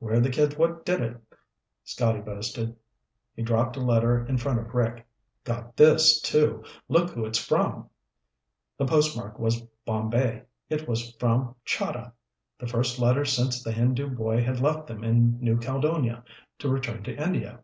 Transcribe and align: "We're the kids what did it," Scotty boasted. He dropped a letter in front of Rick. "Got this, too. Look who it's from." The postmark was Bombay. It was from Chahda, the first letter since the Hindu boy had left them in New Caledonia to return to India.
"We're 0.00 0.18
the 0.18 0.30
kids 0.30 0.56
what 0.56 0.86
did 0.86 1.02
it," 1.02 1.20
Scotty 1.84 2.22
boasted. 2.22 2.74
He 3.36 3.42
dropped 3.42 3.76
a 3.76 3.80
letter 3.82 4.24
in 4.24 4.38
front 4.38 4.58
of 4.58 4.72
Rick. 4.74 5.06
"Got 5.44 5.76
this, 5.76 6.22
too. 6.22 6.64
Look 6.88 7.10
who 7.10 7.26
it's 7.26 7.38
from." 7.38 7.90
The 8.78 8.86
postmark 8.86 9.38
was 9.38 9.60
Bombay. 9.84 10.44
It 10.70 10.88
was 10.88 11.12
from 11.16 11.54
Chahda, 11.66 12.14
the 12.58 12.66
first 12.66 12.98
letter 12.98 13.26
since 13.26 13.62
the 13.62 13.72
Hindu 13.72 14.08
boy 14.08 14.42
had 14.42 14.58
left 14.58 14.86
them 14.86 15.04
in 15.04 15.38
New 15.38 15.58
Caledonia 15.58 16.24
to 16.60 16.70
return 16.70 17.02
to 17.02 17.14
India. 17.22 17.60